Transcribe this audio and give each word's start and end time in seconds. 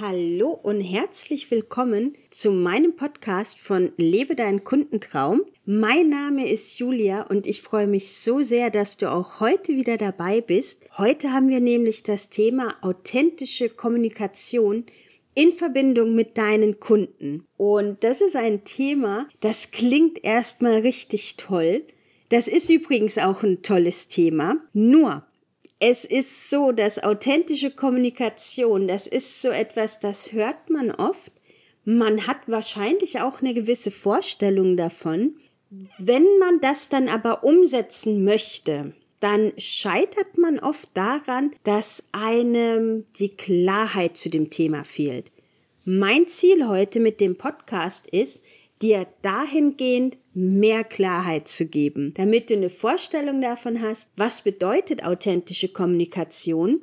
Hallo 0.00 0.50
und 0.50 0.80
herzlich 0.80 1.52
willkommen 1.52 2.14
zu 2.28 2.50
meinem 2.50 2.96
Podcast 2.96 3.60
von 3.60 3.92
Lebe 3.96 4.34
deinen 4.34 4.64
Kundentraum. 4.64 5.42
Mein 5.66 6.08
Name 6.08 6.50
ist 6.50 6.80
Julia 6.80 7.22
und 7.22 7.46
ich 7.46 7.62
freue 7.62 7.86
mich 7.86 8.12
so 8.12 8.42
sehr, 8.42 8.70
dass 8.70 8.96
du 8.96 9.08
auch 9.08 9.38
heute 9.38 9.76
wieder 9.76 9.96
dabei 9.96 10.40
bist. 10.40 10.88
Heute 10.98 11.32
haben 11.32 11.48
wir 11.48 11.60
nämlich 11.60 12.02
das 12.02 12.28
Thema 12.28 12.74
authentische 12.80 13.68
Kommunikation 13.68 14.84
in 15.36 15.52
Verbindung 15.52 16.16
mit 16.16 16.36
deinen 16.38 16.80
Kunden. 16.80 17.46
Und 17.56 18.02
das 18.02 18.20
ist 18.20 18.34
ein 18.34 18.64
Thema, 18.64 19.28
das 19.38 19.70
klingt 19.70 20.24
erstmal 20.24 20.80
richtig 20.80 21.36
toll. 21.36 21.84
Das 22.30 22.48
ist 22.48 22.68
übrigens 22.68 23.16
auch 23.16 23.44
ein 23.44 23.62
tolles 23.62 24.08
Thema. 24.08 24.56
Nur 24.72 25.24
es 25.86 26.06
ist 26.06 26.48
so, 26.48 26.72
dass 26.72 27.02
authentische 27.02 27.70
Kommunikation, 27.70 28.88
das 28.88 29.06
ist 29.06 29.42
so 29.42 29.50
etwas, 29.50 30.00
das 30.00 30.32
hört 30.32 30.70
man 30.70 30.90
oft. 30.90 31.30
Man 31.84 32.26
hat 32.26 32.48
wahrscheinlich 32.48 33.20
auch 33.20 33.42
eine 33.42 33.52
gewisse 33.52 33.90
Vorstellung 33.90 34.78
davon. 34.78 35.36
Wenn 35.98 36.24
man 36.38 36.60
das 36.62 36.88
dann 36.88 37.10
aber 37.10 37.44
umsetzen 37.44 38.24
möchte, 38.24 38.94
dann 39.20 39.52
scheitert 39.58 40.38
man 40.38 40.58
oft 40.58 40.88
daran, 40.94 41.54
dass 41.64 42.04
einem 42.12 43.04
die 43.18 43.36
Klarheit 43.36 44.16
zu 44.16 44.30
dem 44.30 44.48
Thema 44.48 44.84
fehlt. 44.84 45.32
Mein 45.84 46.26
Ziel 46.26 46.66
heute 46.66 46.98
mit 46.98 47.20
dem 47.20 47.36
Podcast 47.36 48.06
ist, 48.06 48.42
dir 48.80 49.06
dahingehend 49.20 50.16
mehr 50.34 50.84
Klarheit 50.84 51.48
zu 51.48 51.66
geben, 51.66 52.12
damit 52.14 52.50
du 52.50 52.54
eine 52.54 52.70
Vorstellung 52.70 53.40
davon 53.40 53.80
hast, 53.80 54.10
was 54.16 54.42
bedeutet 54.42 55.04
authentische 55.04 55.68
Kommunikation 55.68 56.80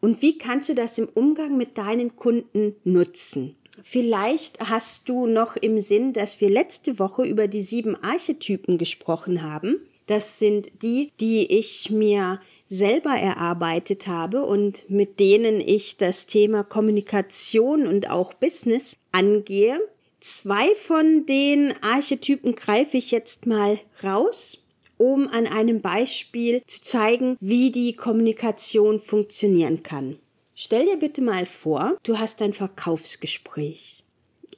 und 0.00 0.22
wie 0.22 0.38
kannst 0.38 0.68
du 0.68 0.74
das 0.74 0.98
im 0.98 1.08
Umgang 1.08 1.56
mit 1.56 1.78
deinen 1.78 2.16
Kunden 2.16 2.76
nutzen. 2.84 3.56
Vielleicht 3.82 4.60
hast 4.60 5.08
du 5.08 5.26
noch 5.26 5.56
im 5.56 5.80
Sinn, 5.80 6.12
dass 6.12 6.40
wir 6.40 6.50
letzte 6.50 6.98
Woche 6.98 7.24
über 7.24 7.48
die 7.48 7.62
sieben 7.62 7.96
Archetypen 7.96 8.78
gesprochen 8.78 9.42
haben. 9.42 9.80
Das 10.06 10.38
sind 10.38 10.70
die, 10.82 11.12
die 11.20 11.46
ich 11.46 11.90
mir 11.90 12.40
selber 12.68 13.10
erarbeitet 13.10 14.06
habe 14.06 14.44
und 14.44 14.88
mit 14.88 15.18
denen 15.18 15.60
ich 15.60 15.96
das 15.96 16.26
Thema 16.26 16.62
Kommunikation 16.62 17.86
und 17.86 18.10
auch 18.10 18.34
Business 18.34 18.96
angehe. 19.12 19.80
Zwei 20.20 20.74
von 20.74 21.24
den 21.24 21.72
Archetypen 21.82 22.54
greife 22.54 22.98
ich 22.98 23.10
jetzt 23.10 23.46
mal 23.46 23.78
raus, 24.04 24.58
um 24.98 25.26
an 25.28 25.46
einem 25.46 25.80
Beispiel 25.80 26.62
zu 26.66 26.82
zeigen, 26.82 27.38
wie 27.40 27.72
die 27.72 27.94
Kommunikation 27.94 29.00
funktionieren 29.00 29.82
kann. 29.82 30.18
Stell 30.54 30.84
dir 30.84 30.98
bitte 30.98 31.22
mal 31.22 31.46
vor, 31.46 31.96
du 32.02 32.18
hast 32.18 32.42
ein 32.42 32.52
Verkaufsgespräch. 32.52 33.99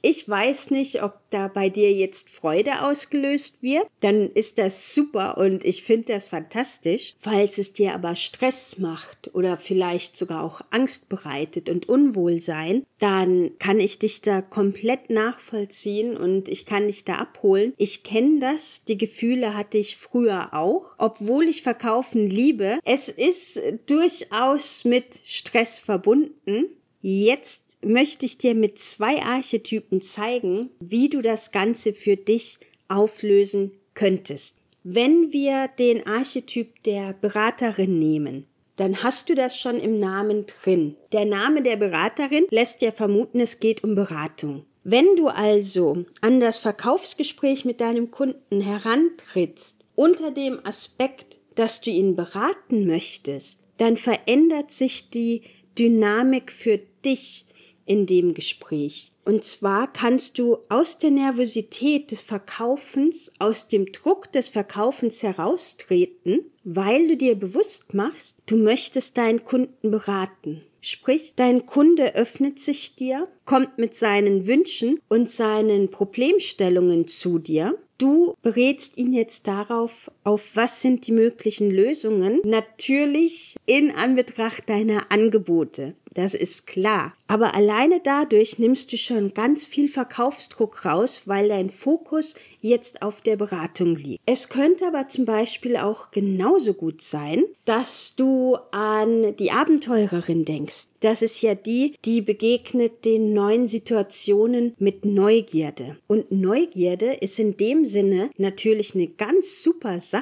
Ich 0.05 0.27
weiß 0.27 0.71
nicht, 0.71 1.01
ob 1.01 1.13
da 1.29 1.47
bei 1.47 1.69
dir 1.69 1.93
jetzt 1.93 2.29
Freude 2.29 2.83
ausgelöst 2.83 3.63
wird, 3.63 3.87
dann 4.01 4.29
ist 4.31 4.57
das 4.57 4.93
super 4.93 5.37
und 5.37 5.63
ich 5.63 5.81
finde 5.81 6.11
das 6.11 6.27
fantastisch. 6.27 7.15
Falls 7.17 7.57
es 7.57 7.71
dir 7.71 7.93
aber 7.93 8.17
Stress 8.17 8.79
macht 8.79 9.33
oder 9.33 9.55
vielleicht 9.55 10.17
sogar 10.17 10.43
auch 10.43 10.59
Angst 10.71 11.07
bereitet 11.07 11.69
und 11.69 11.87
Unwohlsein, 11.87 12.83
dann 12.99 13.51
kann 13.59 13.79
ich 13.79 13.97
dich 13.97 14.19
da 14.19 14.41
komplett 14.41 15.09
nachvollziehen 15.09 16.17
und 16.17 16.49
ich 16.49 16.65
kann 16.65 16.87
dich 16.87 17.05
da 17.05 17.15
abholen. 17.15 17.73
Ich 17.77 18.03
kenne 18.03 18.41
das, 18.41 18.83
die 18.83 18.97
Gefühle 18.97 19.55
hatte 19.55 19.77
ich 19.77 19.95
früher 19.95 20.53
auch, 20.53 20.95
obwohl 20.97 21.47
ich 21.47 21.61
verkaufen 21.61 22.27
liebe. 22.27 22.77
Es 22.83 23.07
ist 23.07 23.57
durchaus 23.85 24.83
mit 24.83 25.21
Stress 25.23 25.79
verbunden. 25.79 26.65
Jetzt 27.05 27.62
möchte 27.85 28.25
ich 28.25 28.37
dir 28.37 28.55
mit 28.55 28.79
zwei 28.79 29.21
Archetypen 29.21 30.01
zeigen, 30.01 30.69
wie 30.79 31.09
du 31.09 31.21
das 31.21 31.51
Ganze 31.51 31.93
für 31.93 32.17
dich 32.17 32.59
auflösen 32.87 33.71
könntest. 33.93 34.57
Wenn 34.83 35.31
wir 35.31 35.69
den 35.79 36.05
Archetyp 36.05 36.81
der 36.83 37.13
Beraterin 37.13 37.99
nehmen, 37.99 38.45
dann 38.75 39.03
hast 39.03 39.29
du 39.29 39.35
das 39.35 39.57
schon 39.57 39.77
im 39.77 39.99
Namen 39.99 40.45
drin. 40.45 40.97
Der 41.11 41.25
Name 41.25 41.61
der 41.61 41.77
Beraterin 41.77 42.45
lässt 42.49 42.81
ja 42.81 42.91
vermuten, 42.91 43.39
es 43.39 43.59
geht 43.59 43.83
um 43.83 43.95
Beratung. 43.95 44.65
Wenn 44.83 45.15
du 45.15 45.27
also 45.27 46.05
an 46.21 46.39
das 46.41 46.59
Verkaufsgespräch 46.59 47.63
mit 47.63 47.79
deinem 47.79 48.11
Kunden 48.11 48.59
herantrittst, 48.59 49.85
unter 49.95 50.31
dem 50.31 50.59
Aspekt, 50.65 51.39
dass 51.55 51.81
du 51.81 51.91
ihn 51.91 52.15
beraten 52.15 52.85
möchtest, 52.85 53.61
dann 53.77 53.95
verändert 53.95 54.71
sich 54.71 55.09
die 55.09 55.43
Dynamik 55.77 56.51
für 56.51 56.79
dich 57.05 57.45
in 57.85 58.05
dem 58.05 58.33
Gespräch. 58.33 59.11
Und 59.25 59.43
zwar 59.43 59.91
kannst 59.91 60.37
du 60.37 60.57
aus 60.69 60.99
der 60.99 61.11
Nervosität 61.11 62.11
des 62.11 62.21
Verkaufens, 62.21 63.31
aus 63.39 63.67
dem 63.67 63.91
Druck 63.91 64.31
des 64.31 64.49
Verkaufens 64.49 65.23
heraustreten, 65.23 66.51
weil 66.63 67.07
du 67.07 67.17
dir 67.17 67.35
bewusst 67.35 67.93
machst, 67.93 68.37
du 68.45 68.57
möchtest 68.57 69.17
deinen 69.17 69.43
Kunden 69.43 69.91
beraten. 69.91 70.63
Sprich, 70.81 71.33
dein 71.37 71.65
Kunde 71.65 72.13
öffnet 72.15 72.59
sich 72.59 72.95
dir, 72.95 73.29
kommt 73.45 73.77
mit 73.77 73.95
seinen 73.95 74.47
Wünschen 74.47 74.99
und 75.07 75.29
seinen 75.29 75.89
Problemstellungen 75.89 77.07
zu 77.07 77.39
dir 77.39 77.77
Du 78.03 78.35
berätst 78.41 78.97
ihn 78.97 79.13
jetzt 79.13 79.47
darauf, 79.47 80.11
auf 80.23 80.55
was 80.55 80.81
sind 80.81 81.07
die 81.07 81.11
möglichen 81.11 81.69
Lösungen. 81.69 82.39
Natürlich 82.43 83.55
in 83.65 83.91
Anbetracht 83.91 84.69
deiner 84.69 85.11
Angebote. 85.11 85.95
Das 86.13 86.33
ist 86.33 86.67
klar. 86.67 87.13
Aber 87.27 87.55
alleine 87.55 87.99
dadurch 88.03 88.59
nimmst 88.59 88.93
du 88.93 88.97
schon 88.97 89.33
ganz 89.33 89.65
viel 89.65 89.89
Verkaufsdruck 89.89 90.85
raus, 90.85 91.23
weil 91.25 91.47
dein 91.47 91.71
Fokus 91.71 92.35
jetzt 92.61 93.01
auf 93.01 93.21
der 93.21 93.35
Beratung 93.35 93.95
liegt. 93.95 94.21
Es 94.25 94.49
könnte 94.49 94.85
aber 94.87 95.07
zum 95.07 95.25
Beispiel 95.25 95.77
auch 95.77 96.11
genauso 96.11 96.73
gut 96.73 97.01
sein, 97.01 97.43
dass 97.65 98.15
du 98.15 98.57
an 98.71 99.35
die 99.37 99.51
Abenteurerin 99.51 100.45
denkst. 100.45 100.89
Das 100.99 101.21
ist 101.21 101.41
ja 101.41 101.55
die, 101.55 101.95
die 102.05 102.21
begegnet 102.21 103.03
den 103.03 103.33
neuen 103.33 103.67
Situationen 103.67 104.75
mit 104.77 105.05
Neugierde. 105.05 105.97
Und 106.07 106.31
Neugierde 106.31 107.13
ist 107.13 107.39
in 107.39 107.57
dem 107.57 107.85
Sinne 107.85 108.29
natürlich 108.37 108.93
eine 108.93 109.07
ganz 109.07 109.63
super 109.63 109.99
Sache, 109.99 110.12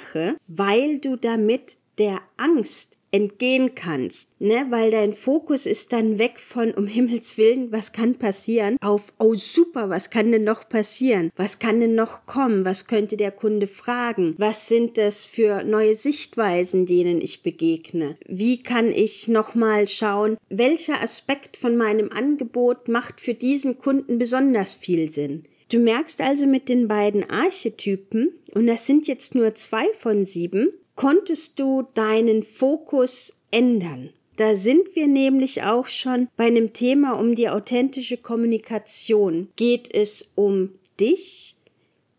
weil 0.47 0.99
du 0.99 1.15
damit 1.15 1.77
der 1.97 2.21
Angst 2.37 2.97
entgehen 3.11 3.75
kannst, 3.75 4.29
ne, 4.39 4.65
weil 4.69 4.89
dein 4.89 5.13
Fokus 5.13 5.65
ist 5.65 5.91
dann 5.91 6.17
weg 6.17 6.39
von 6.39 6.71
um 6.71 6.87
Himmels 6.87 7.37
Willen, 7.37 7.71
was 7.71 7.91
kann 7.91 8.15
passieren, 8.15 8.77
auf 8.81 9.13
oh 9.19 9.33
super, 9.33 9.89
was 9.89 10.09
kann 10.09 10.31
denn 10.31 10.45
noch 10.45 10.69
passieren? 10.69 11.31
Was 11.35 11.59
kann 11.59 11.81
denn 11.81 11.95
noch 11.95 12.25
kommen? 12.25 12.63
Was 12.63 12.87
könnte 12.87 13.17
der 13.17 13.31
Kunde 13.31 13.67
fragen? 13.67 14.35
Was 14.37 14.67
sind 14.67 14.97
das 14.97 15.25
für 15.25 15.63
neue 15.63 15.95
Sichtweisen, 15.95 16.85
denen 16.85 17.21
ich 17.21 17.43
begegne? 17.43 18.17
Wie 18.27 18.63
kann 18.63 18.87
ich 18.87 19.27
nochmal 19.27 19.87
schauen, 19.87 20.37
welcher 20.49 21.01
Aspekt 21.01 21.57
von 21.57 21.75
meinem 21.75 22.09
Angebot 22.11 22.87
macht 22.87 23.19
für 23.19 23.33
diesen 23.33 23.77
Kunden 23.77 24.17
besonders 24.17 24.73
viel 24.73 25.11
Sinn? 25.11 25.43
Du 25.71 25.79
merkst 25.79 26.19
also 26.19 26.47
mit 26.47 26.67
den 26.67 26.89
beiden 26.89 27.29
Archetypen, 27.29 28.33
und 28.53 28.67
das 28.67 28.85
sind 28.85 29.07
jetzt 29.07 29.35
nur 29.35 29.55
zwei 29.55 29.85
von 29.93 30.25
sieben, 30.25 30.67
konntest 30.95 31.59
du 31.59 31.83
deinen 31.93 32.43
Fokus 32.43 33.39
ändern. 33.51 34.09
Da 34.35 34.57
sind 34.57 34.95
wir 34.95 35.07
nämlich 35.07 35.63
auch 35.63 35.87
schon 35.87 36.27
bei 36.35 36.45
einem 36.45 36.73
Thema 36.73 37.13
um 37.13 37.35
die 37.35 37.47
authentische 37.47 38.17
Kommunikation. 38.17 39.47
Geht 39.55 39.95
es 39.95 40.33
um 40.35 40.71
dich, 40.99 41.55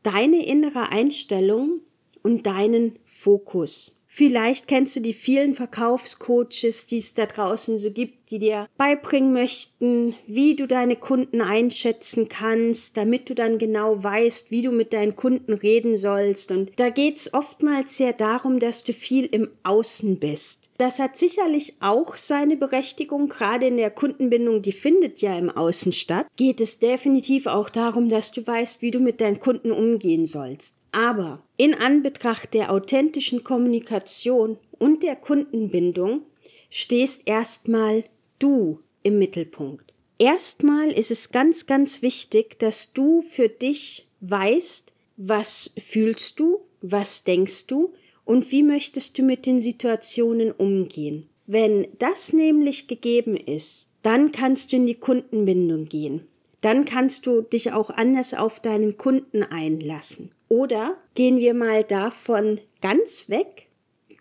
deine 0.02 0.46
innere 0.46 0.90
Einstellung 0.90 1.80
und 2.22 2.46
deinen 2.46 2.98
Fokus. 3.04 4.01
Vielleicht 4.14 4.68
kennst 4.68 4.94
du 4.94 5.00
die 5.00 5.14
vielen 5.14 5.54
Verkaufscoaches, 5.54 6.84
die 6.84 6.98
es 6.98 7.14
da 7.14 7.24
draußen 7.24 7.78
so 7.78 7.90
gibt, 7.90 8.30
die 8.30 8.38
dir 8.38 8.68
beibringen 8.76 9.32
möchten, 9.32 10.14
wie 10.26 10.54
du 10.54 10.66
deine 10.66 10.96
Kunden 10.96 11.40
einschätzen 11.40 12.28
kannst, 12.28 12.98
damit 12.98 13.30
du 13.30 13.34
dann 13.34 13.56
genau 13.56 14.04
weißt, 14.04 14.50
wie 14.50 14.60
du 14.60 14.70
mit 14.70 14.92
deinen 14.92 15.16
Kunden 15.16 15.54
reden 15.54 15.96
sollst. 15.96 16.50
Und 16.50 16.72
da 16.76 16.90
geht's 16.90 17.32
oftmals 17.32 17.96
sehr 17.96 18.12
darum, 18.12 18.58
dass 18.58 18.84
du 18.84 18.92
viel 18.92 19.24
im 19.24 19.48
Außen 19.62 20.18
bist. 20.18 20.61
Das 20.78 20.98
hat 20.98 21.16
sicherlich 21.16 21.74
auch 21.80 22.16
seine 22.16 22.56
Berechtigung, 22.56 23.28
gerade 23.28 23.66
in 23.66 23.76
der 23.76 23.90
Kundenbindung, 23.90 24.62
die 24.62 24.72
findet 24.72 25.20
ja 25.20 25.38
im 25.38 25.50
Außen 25.50 25.92
statt, 25.92 26.26
geht 26.36 26.60
es 26.60 26.78
definitiv 26.78 27.46
auch 27.46 27.68
darum, 27.68 28.08
dass 28.08 28.32
du 28.32 28.46
weißt, 28.46 28.82
wie 28.82 28.90
du 28.90 28.98
mit 28.98 29.20
deinen 29.20 29.38
Kunden 29.38 29.70
umgehen 29.70 30.26
sollst. 30.26 30.76
Aber 30.90 31.42
in 31.56 31.74
Anbetracht 31.74 32.54
der 32.54 32.72
authentischen 32.72 33.44
Kommunikation 33.44 34.58
und 34.78 35.02
der 35.02 35.16
Kundenbindung 35.16 36.22
stehst 36.70 37.22
erstmal 37.26 38.04
du 38.38 38.80
im 39.02 39.18
Mittelpunkt. 39.18 39.92
Erstmal 40.18 40.90
ist 40.90 41.10
es 41.10 41.30
ganz, 41.30 41.66
ganz 41.66 42.02
wichtig, 42.02 42.58
dass 42.58 42.92
du 42.92 43.22
für 43.22 43.48
dich 43.48 44.08
weißt, 44.20 44.92
was 45.16 45.70
fühlst 45.76 46.38
du, 46.40 46.60
was 46.80 47.24
denkst 47.24 47.66
du 47.66 47.92
und 48.24 48.50
wie 48.50 48.62
möchtest 48.62 49.18
du 49.18 49.22
mit 49.22 49.46
den 49.46 49.62
Situationen 49.62 50.52
umgehen. 50.52 51.28
Wenn 51.46 51.88
das 51.98 52.32
nämlich 52.32 52.88
gegeben 52.88 53.36
ist, 53.36 53.88
dann 54.02 54.32
kannst 54.32 54.72
du 54.72 54.76
in 54.76 54.86
die 54.86 54.94
Kundenbindung 54.94 55.86
gehen. 55.86 56.26
Dann 56.60 56.84
kannst 56.84 57.26
du 57.26 57.40
dich 57.40 57.72
auch 57.72 57.90
anders 57.90 58.34
auf 58.34 58.60
deinen 58.60 58.96
Kunden 58.96 59.42
einlassen. 59.42 60.30
Oder 60.48 60.96
gehen 61.14 61.38
wir 61.38 61.54
mal 61.54 61.82
davon 61.82 62.60
ganz 62.80 63.28
weg 63.28 63.68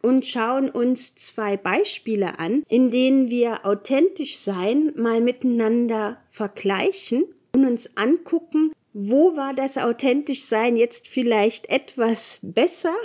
und 0.02 0.26
schauen 0.26 0.70
uns 0.70 1.14
zwei 1.16 1.58
Beispiele 1.58 2.40
an, 2.40 2.64
in 2.68 2.90
denen 2.90 3.30
wir 3.30 3.66
authentisch 3.66 4.38
sein 4.38 4.94
mal 4.96 5.22
miteinander 5.22 6.18
vergleichen 6.28 7.26
und 7.54 7.66
uns 7.66 7.96
angucken, 7.96 8.72
wo 8.94 9.36
war 9.36 9.54
das 9.54 9.78
authentisch 9.78 10.44
sein 10.44 10.76
jetzt 10.76 11.08
vielleicht 11.08 11.70
etwas 11.70 12.40
besser 12.42 12.96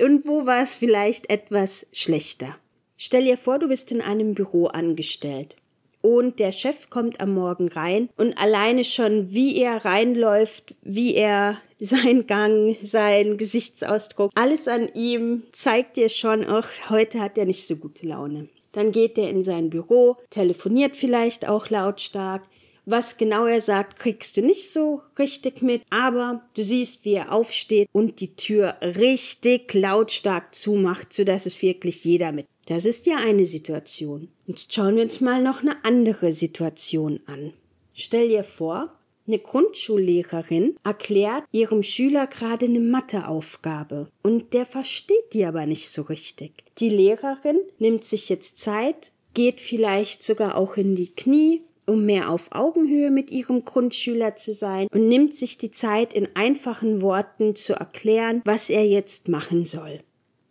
und 0.00 0.26
wo 0.26 0.46
war 0.46 0.62
es 0.62 0.74
vielleicht 0.74 1.30
etwas 1.30 1.86
schlechter. 1.92 2.56
Stell 2.96 3.24
dir 3.24 3.36
vor, 3.36 3.58
du 3.58 3.68
bist 3.68 3.90
in 3.92 4.00
einem 4.00 4.34
Büro 4.34 4.66
angestellt 4.66 5.56
und 6.04 6.38
der 6.38 6.52
Chef 6.52 6.90
kommt 6.90 7.20
am 7.20 7.32
Morgen 7.32 7.68
rein 7.68 8.10
und 8.16 8.36
alleine 8.38 8.84
schon, 8.84 9.32
wie 9.32 9.58
er 9.58 9.84
reinläuft, 9.84 10.76
wie 10.82 11.14
er 11.14 11.58
sein 11.80 12.26
Gang, 12.26 12.76
sein 12.82 13.38
Gesichtsausdruck, 13.38 14.30
alles 14.34 14.68
an 14.68 14.88
ihm 14.94 15.44
zeigt 15.52 15.96
dir 15.96 16.08
schon, 16.08 16.44
ach, 16.46 16.68
heute 16.90 17.20
hat 17.20 17.38
er 17.38 17.46
nicht 17.46 17.66
so 17.66 17.76
gute 17.76 18.06
Laune. 18.06 18.48
Dann 18.72 18.92
geht 18.92 19.16
er 19.18 19.30
in 19.30 19.42
sein 19.42 19.70
Büro, 19.70 20.16
telefoniert 20.30 20.96
vielleicht 20.96 21.48
auch 21.48 21.70
lautstark. 21.70 22.42
Was 22.86 23.16
genau 23.16 23.46
er 23.46 23.60
sagt, 23.60 23.98
kriegst 23.98 24.36
du 24.36 24.42
nicht 24.42 24.70
so 24.70 25.00
richtig 25.18 25.62
mit, 25.62 25.82
aber 25.90 26.42
du 26.56 26.62
siehst, 26.62 27.04
wie 27.04 27.14
er 27.14 27.32
aufsteht 27.32 27.88
und 27.92 28.20
die 28.20 28.36
Tür 28.36 28.76
richtig 28.82 29.72
lautstark 29.72 30.54
zumacht, 30.54 31.12
sodass 31.12 31.46
es 31.46 31.62
wirklich 31.62 32.04
jeder 32.04 32.32
mit 32.32 32.46
das 32.66 32.86
ist 32.86 33.06
ja 33.06 33.16
eine 33.16 33.44
Situation. 33.44 34.28
Jetzt 34.46 34.74
schauen 34.74 34.96
wir 34.96 35.02
uns 35.02 35.20
mal 35.20 35.42
noch 35.42 35.60
eine 35.60 35.84
andere 35.84 36.32
Situation 36.32 37.20
an. 37.26 37.52
Stell 37.92 38.28
dir 38.28 38.44
vor, 38.44 38.92
eine 39.26 39.38
Grundschullehrerin 39.38 40.76
erklärt 40.84 41.44
ihrem 41.52 41.82
Schüler 41.82 42.26
gerade 42.26 42.66
eine 42.66 42.80
Matheaufgabe 42.80 44.08
und 44.22 44.52
der 44.52 44.66
versteht 44.66 45.32
die 45.32 45.44
aber 45.44 45.66
nicht 45.66 45.88
so 45.88 46.02
richtig. 46.02 46.64
Die 46.78 46.90
Lehrerin 46.90 47.60
nimmt 47.78 48.04
sich 48.04 48.28
jetzt 48.28 48.58
Zeit, 48.58 49.12
geht 49.32 49.60
vielleicht 49.60 50.22
sogar 50.22 50.56
auch 50.56 50.76
in 50.76 50.94
die 50.94 51.14
Knie, 51.14 51.62
um 51.86 52.04
mehr 52.04 52.30
auf 52.30 52.50
Augenhöhe 52.52 53.10
mit 53.10 53.30
ihrem 53.30 53.64
Grundschüler 53.64 54.36
zu 54.36 54.52
sein 54.52 54.88
und 54.92 55.08
nimmt 55.08 55.34
sich 55.34 55.58
die 55.58 55.70
Zeit, 55.70 56.12
in 56.12 56.28
einfachen 56.34 57.02
Worten 57.02 57.54
zu 57.54 57.74
erklären, 57.74 58.42
was 58.44 58.70
er 58.70 58.86
jetzt 58.86 59.28
machen 59.28 59.64
soll 59.64 60.00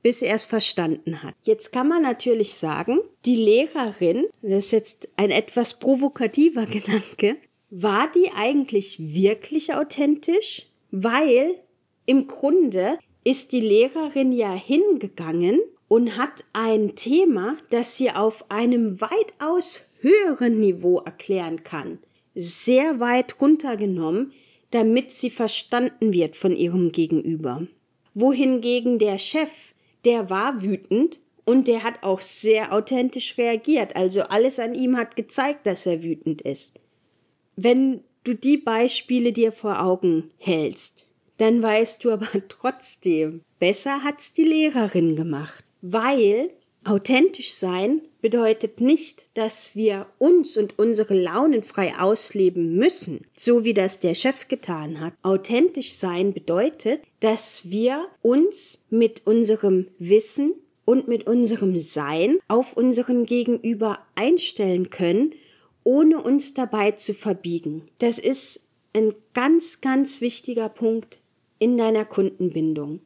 bis 0.03 0.21
er 0.21 0.35
es 0.35 0.43
verstanden 0.43 1.23
hat. 1.23 1.33
Jetzt 1.43 1.71
kann 1.71 1.87
man 1.87 2.03
natürlich 2.03 2.53
sagen, 2.53 2.99
die 3.25 3.37
Lehrerin, 3.37 4.25
das 4.41 4.65
ist 4.65 4.71
jetzt 4.71 5.09
ein 5.15 5.31
etwas 5.31 5.79
provokativer 5.79 6.65
Gedanke, 6.67 7.37
war 7.71 8.11
die 8.11 8.29
eigentlich 8.35 8.99
wirklich 8.99 9.73
authentisch? 9.73 10.67
Weil 10.91 11.55
im 12.05 12.27
Grunde 12.27 12.99
ist 13.23 13.51
die 13.53 13.61
Lehrerin 13.61 14.31
ja 14.31 14.53
hingegangen 14.53 15.59
und 15.87 16.17
hat 16.17 16.43
ein 16.51 16.95
Thema, 16.95 17.57
das 17.69 17.97
sie 17.97 18.11
auf 18.11 18.51
einem 18.51 18.99
weitaus 18.99 19.89
höheren 20.03 20.59
Niveau 20.59 20.99
erklären 20.99 21.63
kann, 21.63 21.99
sehr 22.35 22.99
weit 22.99 23.41
runtergenommen, 23.41 24.33
damit 24.71 25.11
sie 25.11 25.29
verstanden 25.29 26.13
wird 26.13 26.35
von 26.35 26.51
ihrem 26.51 26.91
Gegenüber. 26.91 27.67
Wohingegen 28.13 28.99
der 28.99 29.17
Chef 29.17 29.73
der 30.05 30.29
war 30.29 30.61
wütend 30.61 31.19
und 31.45 31.67
der 31.67 31.83
hat 31.83 32.03
auch 32.03 32.21
sehr 32.21 32.73
authentisch 32.73 33.37
reagiert. 33.37 33.95
Also 33.95 34.23
alles 34.23 34.59
an 34.59 34.73
ihm 34.73 34.97
hat 34.97 35.15
gezeigt, 35.15 35.65
dass 35.65 35.85
er 35.85 36.03
wütend 36.03 36.41
ist. 36.41 36.79
Wenn 37.55 38.01
du 38.23 38.33
die 38.33 38.57
Beispiele 38.57 39.31
dir 39.31 39.51
vor 39.51 39.81
Augen 39.81 40.31
hältst, 40.37 41.05
dann 41.37 41.61
weißt 41.61 42.03
du 42.03 42.11
aber 42.11 42.27
trotzdem, 42.49 43.41
besser 43.59 44.03
hat's 44.03 44.33
die 44.33 44.45
Lehrerin 44.45 45.15
gemacht, 45.15 45.63
weil 45.81 46.49
authentisch 46.85 47.53
sein 47.53 48.01
bedeutet 48.21 48.79
nicht, 48.79 49.25
dass 49.33 49.75
wir 49.75 50.07
uns 50.17 50.57
und 50.57 50.79
unsere 50.79 51.13
Launen 51.13 51.63
frei 51.63 51.93
ausleben 51.99 52.75
müssen, 52.75 53.25
so 53.35 53.65
wie 53.65 53.73
das 53.73 53.99
der 53.99 54.15
Chef 54.15 54.47
getan 54.47 54.99
hat. 54.99 55.13
Authentisch 55.23 55.93
sein 55.93 56.33
bedeutet, 56.33 57.01
dass 57.19 57.69
wir 57.69 58.07
uns 58.21 58.85
mit 58.89 59.25
unserem 59.25 59.87
Wissen 59.99 60.53
und 60.85 61.07
mit 61.07 61.27
unserem 61.27 61.77
Sein 61.77 62.39
auf 62.47 62.75
unseren 62.77 63.25
Gegenüber 63.25 63.99
einstellen 64.15 64.89
können, 64.89 65.33
ohne 65.83 66.21
uns 66.21 66.53
dabei 66.53 66.91
zu 66.91 67.13
verbiegen. 67.13 67.83
Das 67.99 68.19
ist 68.19 68.61
ein 68.93 69.13
ganz, 69.33 69.81
ganz 69.81 70.21
wichtiger 70.21 70.69
Punkt 70.69 71.19
in 71.59 71.77
deiner 71.77 72.05
Kundenbindung. 72.05 73.01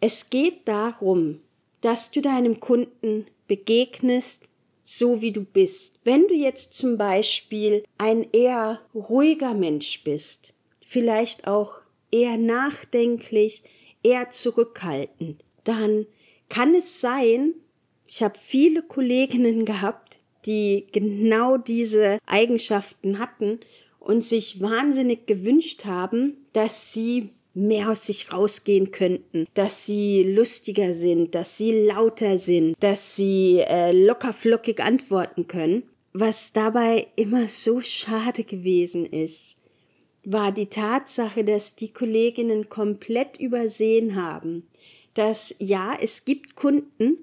Es 0.00 0.30
geht 0.30 0.66
darum, 0.66 1.40
dass 1.82 2.10
du 2.10 2.22
deinem 2.22 2.58
Kunden 2.58 3.26
begegnest, 3.46 4.48
so 4.82 5.20
wie 5.20 5.32
du 5.32 5.44
bist. 5.44 5.98
Wenn 6.04 6.26
du 6.26 6.34
jetzt 6.34 6.74
zum 6.74 6.96
Beispiel 6.96 7.84
ein 7.98 8.26
eher 8.32 8.80
ruhiger 8.94 9.54
Mensch 9.54 10.02
bist, 10.02 10.54
vielleicht 10.84 11.46
auch 11.46 11.82
eher 12.10 12.38
nachdenklich, 12.38 13.62
eher 14.02 14.30
zurückhaltend, 14.30 15.44
dann 15.64 16.06
kann 16.48 16.74
es 16.74 17.00
sein, 17.00 17.54
ich 18.06 18.22
habe 18.22 18.38
viele 18.38 18.82
Kolleginnen 18.82 19.64
gehabt, 19.66 20.18
die 20.46 20.86
genau 20.92 21.56
diese 21.56 22.18
Eigenschaften 22.26 23.18
hatten 23.18 23.60
und 24.00 24.24
sich 24.24 24.60
wahnsinnig 24.60 25.26
gewünscht 25.26 25.84
haben, 25.84 26.46
dass 26.52 26.92
sie 26.92 27.30
mehr 27.54 27.90
aus 27.90 28.06
sich 28.06 28.32
rausgehen 28.32 28.90
könnten, 28.90 29.46
dass 29.54 29.86
sie 29.86 30.22
lustiger 30.22 30.94
sind, 30.94 31.34
dass 31.34 31.58
sie 31.58 31.72
lauter 31.86 32.38
sind, 32.38 32.76
dass 32.80 33.16
sie 33.16 33.60
äh, 33.60 33.92
lockerflockig 33.92 34.82
antworten 34.82 35.46
können. 35.48 35.84
Was 36.12 36.52
dabei 36.52 37.06
immer 37.16 37.48
so 37.48 37.80
schade 37.80 38.44
gewesen 38.44 39.06
ist, 39.06 39.56
war 40.24 40.52
die 40.52 40.66
Tatsache, 40.66 41.44
dass 41.44 41.74
die 41.74 41.92
Kolleginnen 41.92 42.68
komplett 42.68 43.40
übersehen 43.40 44.14
haben, 44.14 44.68
dass 45.14 45.54
ja, 45.58 45.96
es 46.00 46.24
gibt 46.24 46.54
Kunden, 46.54 47.18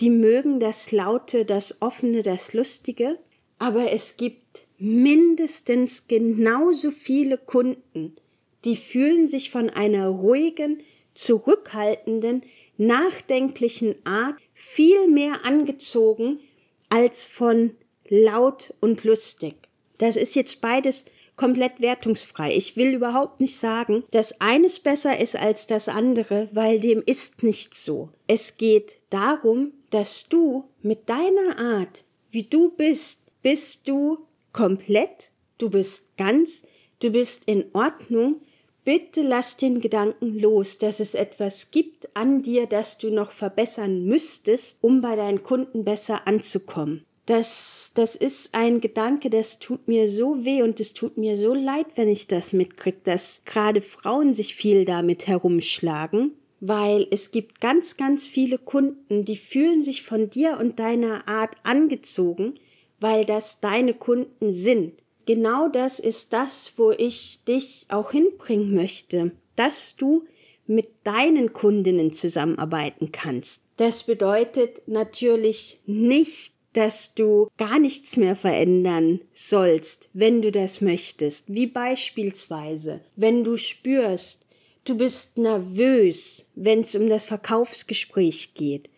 die 0.00 0.10
mögen 0.10 0.60
das 0.60 0.92
Laute, 0.92 1.44
das 1.44 1.80
Offene, 1.80 2.22
das 2.22 2.52
Lustige, 2.52 3.18
aber 3.58 3.92
es 3.92 4.16
gibt 4.16 4.66
mindestens 4.78 6.08
genauso 6.08 6.90
viele 6.90 7.38
Kunden, 7.38 8.16
die 8.64 8.76
fühlen 8.76 9.26
sich 9.28 9.50
von 9.50 9.70
einer 9.70 10.08
ruhigen, 10.08 10.82
zurückhaltenden, 11.14 12.42
nachdenklichen 12.76 13.94
Art 14.04 14.36
viel 14.52 15.08
mehr 15.08 15.44
angezogen 15.44 16.40
als 16.88 17.24
von 17.24 17.72
laut 18.08 18.74
und 18.80 19.04
lustig. 19.04 19.54
Das 19.98 20.16
ist 20.16 20.34
jetzt 20.34 20.60
beides 20.60 21.04
komplett 21.36 21.80
wertungsfrei. 21.80 22.54
Ich 22.54 22.76
will 22.76 22.94
überhaupt 22.94 23.40
nicht 23.40 23.56
sagen, 23.56 24.04
dass 24.10 24.40
eines 24.40 24.78
besser 24.78 25.18
ist 25.18 25.36
als 25.36 25.66
das 25.66 25.88
andere, 25.88 26.48
weil 26.52 26.80
dem 26.80 27.02
ist 27.04 27.42
nicht 27.42 27.74
so. 27.74 28.10
Es 28.26 28.56
geht 28.56 28.98
darum, 29.10 29.72
dass 29.90 30.28
du 30.28 30.64
mit 30.82 31.08
deiner 31.08 31.58
Art, 31.58 32.04
wie 32.30 32.44
du 32.44 32.70
bist, 32.70 33.20
bist 33.42 33.88
du 33.88 34.26
komplett, 34.52 35.30
du 35.58 35.70
bist 35.70 36.16
ganz, 36.16 36.64
du 37.00 37.10
bist 37.10 37.44
in 37.46 37.64
Ordnung, 37.72 38.40
Bitte 38.84 39.22
lass 39.22 39.56
den 39.56 39.80
Gedanken 39.80 40.38
los, 40.38 40.76
dass 40.76 41.00
es 41.00 41.14
etwas 41.14 41.70
gibt 41.70 42.14
an 42.14 42.42
dir, 42.42 42.66
das 42.66 42.98
du 42.98 43.08
noch 43.08 43.30
verbessern 43.30 44.04
müsstest, 44.04 44.78
um 44.82 45.00
bei 45.00 45.16
deinen 45.16 45.42
Kunden 45.42 45.84
besser 45.84 46.26
anzukommen. 46.26 47.04
Das, 47.24 47.92
das 47.94 48.16
ist 48.16 48.54
ein 48.54 48.82
Gedanke, 48.82 49.30
das 49.30 49.58
tut 49.58 49.88
mir 49.88 50.08
so 50.08 50.44
weh 50.44 50.60
und 50.60 50.78
es 50.78 50.92
tut 50.92 51.16
mir 51.16 51.38
so 51.38 51.54
leid, 51.54 51.86
wenn 51.96 52.08
ich 52.08 52.26
das 52.26 52.52
mitkrieg, 52.52 53.02
dass 53.04 53.42
gerade 53.46 53.80
Frauen 53.80 54.34
sich 54.34 54.54
viel 54.54 54.84
damit 54.84 55.26
herumschlagen, 55.26 56.32
weil 56.60 57.06
es 57.10 57.30
gibt 57.30 57.62
ganz, 57.62 57.96
ganz 57.96 58.28
viele 58.28 58.58
Kunden, 58.58 59.24
die 59.24 59.38
fühlen 59.38 59.82
sich 59.82 60.02
von 60.02 60.28
dir 60.28 60.58
und 60.60 60.78
deiner 60.78 61.26
Art 61.26 61.56
angezogen, 61.62 62.54
weil 63.00 63.24
das 63.24 63.60
deine 63.60 63.94
Kunden 63.94 64.52
sind. 64.52 64.92
Genau 65.26 65.68
das 65.68 65.98
ist 65.98 66.32
das, 66.32 66.72
wo 66.76 66.90
ich 66.90 67.44
dich 67.44 67.86
auch 67.88 68.12
hinbringen 68.12 68.74
möchte, 68.74 69.32
dass 69.56 69.96
du 69.96 70.24
mit 70.66 70.88
deinen 71.04 71.52
Kundinnen 71.52 72.12
zusammenarbeiten 72.12 73.12
kannst. 73.12 73.62
Das 73.76 74.04
bedeutet 74.04 74.82
natürlich 74.86 75.80
nicht, 75.86 76.54
dass 76.74 77.14
du 77.14 77.48
gar 77.56 77.78
nichts 77.78 78.16
mehr 78.16 78.36
verändern 78.36 79.20
sollst, 79.32 80.10
wenn 80.12 80.42
du 80.42 80.50
das 80.50 80.80
möchtest. 80.80 81.52
Wie 81.52 81.66
beispielsweise, 81.66 83.00
wenn 83.16 83.44
du 83.44 83.56
spürst, 83.56 84.44
du 84.84 84.96
bist 84.96 85.38
nervös, 85.38 86.46
wenn 86.54 86.80
es 86.80 86.94
um 86.94 87.08
das 87.08 87.24
Verkaufsgespräch 87.24 88.54
geht, 88.54 88.90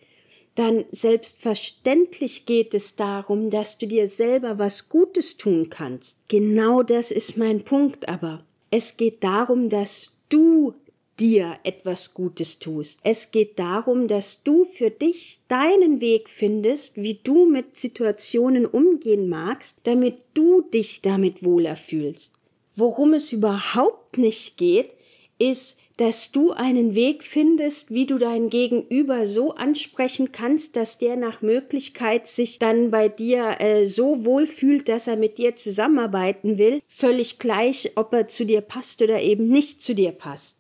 dann 0.57 0.85
selbstverständlich 0.91 2.47
geht 2.47 2.75
es 2.75 2.97
darum, 2.97 3.51
dass 3.51 3.79
du 3.79 3.87
dir 3.87 4.09
selber 4.09 4.59
was 4.59 4.89
Gutes 4.89 5.37
tun 5.37 5.69
kannst. 5.71 6.19
Genau 6.29 6.83
das 6.83 7.11
ist 7.11 7.37
mein 7.37 7.63
Punkt 7.63 8.09
aber. 8.09 8.45
Es 8.71 8.97
geht 8.97 9.23
darum, 9.23 9.69
dass 9.69 10.19
du 10.29 10.75
dir 11.21 11.59
etwas 11.63 12.15
Gutes 12.15 12.59
tust. 12.59 13.01
Es 13.03 13.31
geht 13.31 13.59
darum, 13.59 14.09
dass 14.09 14.43
du 14.43 14.65
für 14.65 14.91
dich 14.91 15.41
deinen 15.49 16.01
Weg 16.01 16.29
findest, 16.29 16.97
wie 16.97 17.21
du 17.23 17.47
mit 17.47 17.77
Situationen 17.77 18.67
umgehen 18.67 19.29
magst, 19.29 19.81
damit 19.85 20.23
du 20.35 20.63
dich 20.63 21.03
damit 21.03 21.45
wohler 21.45 21.77
fühlst. 21.77 22.35
Worum 22.75 23.15
es 23.15 23.33
überhaupt 23.33 24.19
nicht 24.19 24.59
geht, 24.59 24.93
ist, 25.39 25.79
dass 25.97 26.31
du 26.31 26.53
einen 26.53 26.95
Weg 26.95 27.25
findest, 27.25 27.91
wie 27.91 28.05
du 28.05 28.19
dein 28.19 28.51
Gegenüber 28.51 29.27
so 29.27 29.55
ansprechen 29.55 30.31
kannst, 30.31 30.77
dass 30.77 30.99
der 30.99 31.17
nach 31.17 31.41
Möglichkeit 31.41 32.27
sich 32.27 32.59
dann 32.59 32.91
bei 32.91 33.09
dir 33.09 33.57
äh, 33.61 33.87
so 33.87 34.25
wohlfühlt, 34.27 34.89
dass 34.89 35.07
er 35.07 35.17
mit 35.17 35.39
dir 35.39 35.57
zusammenarbeiten 35.57 36.59
will, 36.59 36.81
völlig 36.89 37.39
gleich, 37.39 37.93
ob 37.97 38.13
er 38.13 38.29
zu 38.29 38.45
dir 38.45 38.61
passt 38.61 39.01
oder 39.01 39.21
eben 39.23 39.49
nicht 39.49 39.81
zu 39.81 39.95
dir 39.95 40.13
passt. 40.13 40.59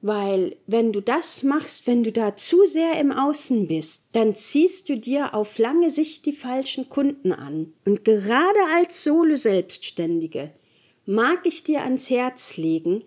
Weil 0.00 0.56
wenn 0.66 0.90
du 0.92 1.00
das 1.00 1.44
machst, 1.44 1.86
wenn 1.86 2.02
du 2.02 2.10
da 2.10 2.34
zu 2.34 2.66
sehr 2.66 2.98
im 2.98 3.12
Außen 3.12 3.68
bist, 3.68 4.06
dann 4.12 4.34
ziehst 4.34 4.88
du 4.88 4.96
dir 4.96 5.34
auf 5.34 5.58
lange 5.58 5.90
Sicht 5.90 6.26
die 6.26 6.32
falschen 6.32 6.88
Kunden 6.88 7.32
an. 7.32 7.72
Und 7.84 8.04
gerade 8.04 8.58
als 8.74 9.04
Solo-Selbstständige 9.04 10.50
mag 11.06 11.46
ich 11.46 11.62
dir 11.62 11.82
ans 11.82 12.10
Herz 12.10 12.56
legen, 12.56 13.04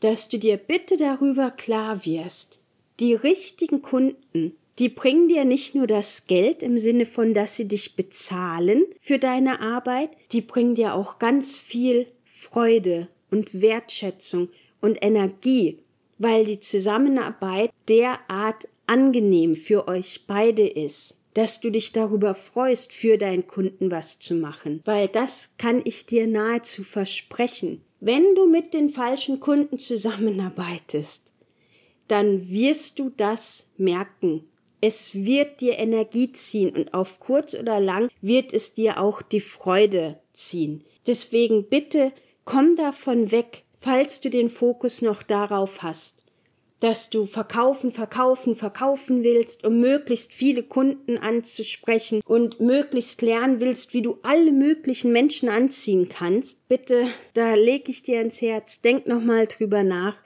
dass 0.00 0.28
du 0.28 0.38
dir 0.38 0.56
bitte 0.56 0.96
darüber 0.96 1.50
klar 1.50 2.04
wirst. 2.04 2.58
Die 3.00 3.14
richtigen 3.14 3.82
Kunden, 3.82 4.56
die 4.78 4.88
bringen 4.88 5.28
dir 5.28 5.44
nicht 5.44 5.74
nur 5.74 5.86
das 5.86 6.26
Geld 6.26 6.62
im 6.62 6.78
Sinne 6.78 7.06
von, 7.06 7.34
dass 7.34 7.56
sie 7.56 7.68
dich 7.68 7.96
bezahlen 7.96 8.84
für 9.00 9.18
deine 9.18 9.60
Arbeit, 9.60 10.10
die 10.32 10.42
bringen 10.42 10.74
dir 10.74 10.94
auch 10.94 11.18
ganz 11.18 11.58
viel 11.58 12.06
Freude 12.24 13.08
und 13.30 13.60
Wertschätzung 13.60 14.48
und 14.80 15.02
Energie, 15.02 15.78
weil 16.18 16.44
die 16.44 16.60
Zusammenarbeit 16.60 17.70
derart 17.88 18.68
angenehm 18.86 19.54
für 19.54 19.88
euch 19.88 20.24
beide 20.26 20.66
ist, 20.66 21.18
dass 21.34 21.60
du 21.60 21.70
dich 21.70 21.92
darüber 21.92 22.34
freust, 22.34 22.92
für 22.92 23.18
deinen 23.18 23.46
Kunden 23.46 23.90
was 23.90 24.18
zu 24.18 24.34
machen, 24.34 24.80
weil 24.84 25.08
das 25.08 25.50
kann 25.58 25.82
ich 25.84 26.06
dir 26.06 26.26
nahezu 26.26 26.82
versprechen. 26.82 27.82
Wenn 28.00 28.34
du 28.34 28.46
mit 28.46 28.74
den 28.74 28.90
falschen 28.90 29.40
Kunden 29.40 29.78
zusammenarbeitest, 29.78 31.32
dann 32.08 32.48
wirst 32.48 32.98
du 32.98 33.10
das 33.16 33.70
merken. 33.76 34.44
Es 34.80 35.14
wird 35.14 35.60
dir 35.60 35.78
Energie 35.78 36.30
ziehen 36.32 36.76
und 36.76 36.94
auf 36.94 37.20
kurz 37.20 37.54
oder 37.54 37.80
lang 37.80 38.10
wird 38.20 38.52
es 38.52 38.74
dir 38.74 39.00
auch 39.00 39.22
die 39.22 39.40
Freude 39.40 40.20
ziehen. 40.32 40.84
Deswegen 41.06 41.68
bitte 41.68 42.12
komm 42.44 42.76
davon 42.76 43.30
weg, 43.32 43.64
falls 43.80 44.20
du 44.20 44.30
den 44.30 44.50
Fokus 44.50 45.02
noch 45.02 45.22
darauf 45.22 45.82
hast 45.82 46.25
dass 46.80 47.08
du 47.10 47.24
verkaufen, 47.24 47.90
verkaufen, 47.90 48.54
verkaufen 48.54 49.22
willst, 49.22 49.66
um 49.66 49.80
möglichst 49.80 50.34
viele 50.34 50.62
Kunden 50.62 51.18
anzusprechen 51.18 52.20
und 52.26 52.60
möglichst 52.60 53.22
lernen 53.22 53.60
willst, 53.60 53.94
wie 53.94 54.02
du 54.02 54.18
alle 54.22 54.52
möglichen 54.52 55.12
Menschen 55.12 55.48
anziehen 55.48 56.08
kannst, 56.08 56.68
bitte, 56.68 57.06
da 57.34 57.54
leg 57.54 57.88
ich 57.88 58.02
dir 58.02 58.20
ins 58.20 58.42
Herz, 58.42 58.80
denk 58.80 59.06
nochmal 59.06 59.46
drüber 59.46 59.82
nach. 59.82 60.16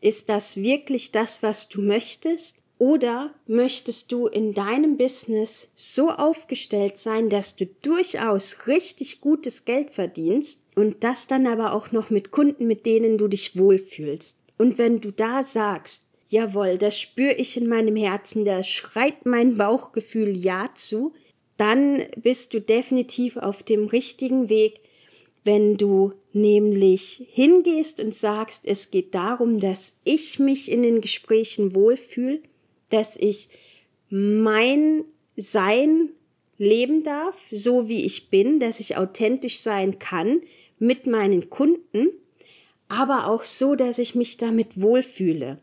Ist 0.00 0.30
das 0.30 0.56
wirklich 0.56 1.12
das, 1.12 1.42
was 1.42 1.68
du 1.68 1.82
möchtest? 1.82 2.62
Oder 2.78 3.34
möchtest 3.46 4.10
du 4.10 4.26
in 4.26 4.54
deinem 4.54 4.96
Business 4.96 5.70
so 5.76 6.08
aufgestellt 6.08 6.98
sein, 6.98 7.28
dass 7.28 7.54
du 7.54 7.66
durchaus 7.66 8.66
richtig 8.66 9.20
gutes 9.20 9.66
Geld 9.66 9.90
verdienst 9.90 10.62
und 10.76 11.04
das 11.04 11.26
dann 11.26 11.46
aber 11.46 11.74
auch 11.74 11.92
noch 11.92 12.08
mit 12.08 12.30
Kunden, 12.30 12.66
mit 12.66 12.86
denen 12.86 13.18
du 13.18 13.28
dich 13.28 13.58
wohlfühlst? 13.58 14.39
Und 14.60 14.76
wenn 14.76 15.00
du 15.00 15.10
da 15.10 15.42
sagst, 15.42 16.06
jawohl, 16.28 16.76
das 16.76 17.00
spüre 17.00 17.32
ich 17.32 17.56
in 17.56 17.66
meinem 17.66 17.96
Herzen, 17.96 18.44
da 18.44 18.62
schreit 18.62 19.24
mein 19.24 19.56
Bauchgefühl 19.56 20.36
Ja 20.36 20.68
zu, 20.74 21.14
dann 21.56 22.04
bist 22.16 22.52
du 22.52 22.60
definitiv 22.60 23.38
auf 23.38 23.62
dem 23.62 23.86
richtigen 23.86 24.50
Weg, 24.50 24.80
wenn 25.44 25.78
du 25.78 26.12
nämlich 26.34 27.26
hingehst 27.30 28.00
und 28.00 28.14
sagst, 28.14 28.66
es 28.66 28.90
geht 28.90 29.14
darum, 29.14 29.60
dass 29.60 29.96
ich 30.04 30.38
mich 30.38 30.70
in 30.70 30.82
den 30.82 31.00
Gesprächen 31.00 31.74
wohlfühle, 31.74 32.42
dass 32.90 33.16
ich 33.16 33.48
mein 34.10 35.06
Sein 35.36 36.10
leben 36.58 37.02
darf, 37.02 37.48
so 37.50 37.88
wie 37.88 38.04
ich 38.04 38.28
bin, 38.28 38.60
dass 38.60 38.78
ich 38.78 38.98
authentisch 38.98 39.60
sein 39.60 39.98
kann 39.98 40.42
mit 40.78 41.06
meinen 41.06 41.48
Kunden 41.48 42.10
aber 42.90 43.28
auch 43.28 43.44
so, 43.44 43.74
dass 43.74 43.98
ich 43.98 44.14
mich 44.14 44.36
damit 44.36 44.80
wohlfühle. 44.80 45.58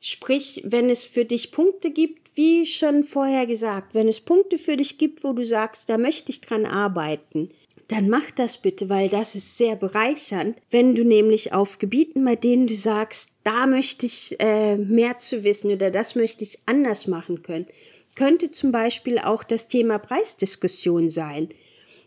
Sprich, 0.00 0.62
wenn 0.64 0.88
es 0.88 1.04
für 1.04 1.24
dich 1.24 1.50
Punkte 1.50 1.90
gibt, 1.90 2.36
wie 2.36 2.64
schon 2.66 3.02
vorher 3.02 3.46
gesagt, 3.46 3.94
wenn 3.94 4.08
es 4.08 4.20
Punkte 4.20 4.58
für 4.58 4.76
dich 4.76 4.96
gibt, 4.96 5.24
wo 5.24 5.32
du 5.32 5.44
sagst, 5.44 5.88
da 5.88 5.98
möchte 5.98 6.30
ich 6.30 6.40
dran 6.40 6.66
arbeiten, 6.66 7.50
dann 7.88 8.08
mach 8.08 8.30
das 8.30 8.58
bitte, 8.58 8.88
weil 8.88 9.08
das 9.08 9.34
ist 9.34 9.58
sehr 9.58 9.74
bereichernd, 9.74 10.56
wenn 10.70 10.94
du 10.94 11.04
nämlich 11.04 11.52
auf 11.52 11.78
Gebieten, 11.78 12.24
bei 12.24 12.36
denen 12.36 12.66
du 12.66 12.76
sagst, 12.76 13.30
da 13.44 13.66
möchte 13.66 14.06
ich 14.06 14.36
äh, 14.38 14.76
mehr 14.76 15.18
zu 15.18 15.42
wissen 15.42 15.72
oder 15.72 15.90
das 15.90 16.14
möchte 16.14 16.44
ich 16.44 16.58
anders 16.66 17.06
machen 17.06 17.42
können, 17.42 17.66
könnte 18.14 18.50
zum 18.50 18.72
Beispiel 18.72 19.18
auch 19.18 19.42
das 19.42 19.68
Thema 19.68 19.98
Preisdiskussion 19.98 21.10
sein 21.10 21.48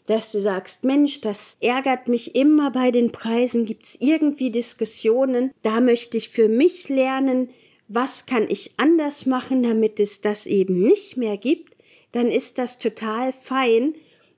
dass 0.06 0.32
du 0.32 0.40
sagst, 0.40 0.84
Mensch, 0.84 1.22
das 1.22 1.58
ärgert 1.62 2.08
mich 2.08 2.36
immer 2.36 2.72
bei 2.72 2.92
den 2.92 3.12
Preisen, 3.12 3.66
gibt's 3.66 3.98
irgendwie 4.00 4.52
Diskussionen, 4.52 5.52
da 5.64 5.80
möchte 5.80 6.18
ich 6.18 6.30
für 6.30 6.48
mich 6.48 6.90
lernen, 6.90 7.50
was 7.88 8.26
kann 8.26 8.46
ich 8.50 8.74
anders 8.78 9.26
machen, 9.26 9.64
damit 9.64 10.00
es 10.00 10.22
das 10.22 10.48
eben 10.48 10.82
nicht 10.82 11.18
mehr 11.18 11.38
gibt, 11.38 11.76
dann 12.12 12.28
ist 12.28 12.58
das 12.58 12.80
total 12.80 13.34
fein 13.34 13.96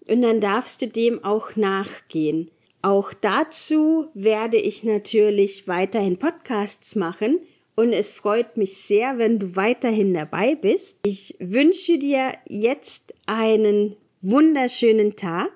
und 0.08 0.22
dann 0.22 0.42
darfst 0.42 0.82
du 0.82 0.88
dem 0.88 1.24
auch 1.24 1.56
nachgehen. 1.56 2.50
Auch 2.82 3.14
dazu 3.14 4.08
werde 4.14 4.58
ich 4.58 4.84
natürlich 4.84 5.68
weiterhin 5.68 6.18
Podcasts 6.18 6.96
machen 6.96 7.40
und 7.76 7.94
es 7.94 8.12
freut 8.12 8.58
mich 8.58 8.78
sehr, 8.78 9.18
wenn 9.18 9.40
du 9.40 9.56
weiterhin 9.56 10.14
dabei 10.14 10.56
bist. 10.56 11.00
Ich 11.06 11.36
wünsche 11.40 11.98
dir 11.98 12.34
jetzt 12.48 13.14
einen 13.26 13.96
wunderschönen 14.24 15.16
Tag 15.18 15.52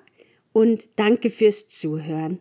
und 0.52 0.88
danke 0.96 1.30
fürs 1.30 1.68
Zuhören. 1.68 2.40